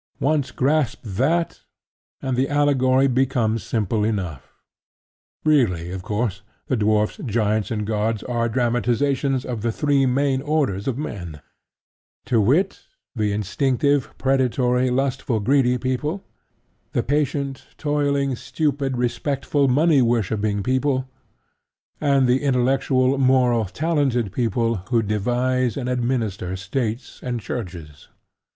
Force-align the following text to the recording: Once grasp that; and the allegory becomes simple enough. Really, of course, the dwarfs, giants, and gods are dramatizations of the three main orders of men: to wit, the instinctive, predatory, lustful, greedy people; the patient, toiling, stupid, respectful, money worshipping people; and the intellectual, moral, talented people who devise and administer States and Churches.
Once 0.19 0.49
grasp 0.49 0.99
that; 1.03 1.61
and 2.23 2.35
the 2.35 2.49
allegory 2.49 3.05
becomes 3.05 3.61
simple 3.61 4.03
enough. 4.03 4.51
Really, 5.45 5.91
of 5.91 6.01
course, 6.01 6.41
the 6.65 6.75
dwarfs, 6.75 7.17
giants, 7.23 7.69
and 7.69 7.85
gods 7.85 8.23
are 8.23 8.49
dramatizations 8.49 9.45
of 9.45 9.61
the 9.61 9.71
three 9.71 10.07
main 10.07 10.41
orders 10.41 10.87
of 10.87 10.97
men: 10.97 11.39
to 12.25 12.41
wit, 12.41 12.81
the 13.15 13.31
instinctive, 13.31 14.11
predatory, 14.17 14.89
lustful, 14.89 15.39
greedy 15.39 15.77
people; 15.77 16.23
the 16.93 17.03
patient, 17.03 17.67
toiling, 17.77 18.35
stupid, 18.35 18.97
respectful, 18.97 19.67
money 19.67 20.01
worshipping 20.01 20.63
people; 20.63 21.07
and 21.99 22.27
the 22.27 22.41
intellectual, 22.41 23.19
moral, 23.19 23.65
talented 23.65 24.31
people 24.31 24.77
who 24.89 25.03
devise 25.03 25.77
and 25.77 25.87
administer 25.87 26.55
States 26.55 27.19
and 27.21 27.39
Churches. 27.39 28.07